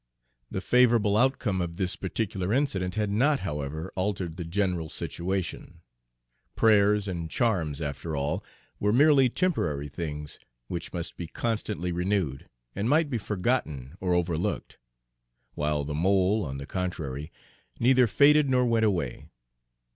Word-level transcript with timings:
The 0.49 0.61
favorable 0.61 1.15
outcome 1.15 1.61
of 1.61 1.77
this 1.77 1.95
particular 1.95 2.51
incident 2.51 2.95
had 2.95 3.11
not, 3.11 3.41
however, 3.41 3.91
altered 3.95 4.35
the 4.35 4.43
general 4.43 4.89
situation. 4.89 5.81
Prayers 6.55 7.07
and 7.07 7.29
charms, 7.29 7.81
after 7.81 8.15
all, 8.15 8.43
were 8.79 8.91
merely 8.91 9.29
temporary 9.29 9.87
things, 9.87 10.39
which 10.67 10.91
must 10.91 11.17
be 11.17 11.27
constantly 11.27 11.91
renewed, 11.91 12.49
and 12.75 12.89
might 12.89 13.11
be 13.11 13.19
forgotten 13.19 13.95
or 13.99 14.15
overlooked; 14.15 14.79
while 15.53 15.83
the 15.83 15.93
mole, 15.93 16.43
on 16.45 16.57
the 16.57 16.65
contrary, 16.65 17.31
neither 17.79 18.07
faded 18.07 18.49
nor 18.49 18.65
went 18.65 18.85
away. 18.85 19.29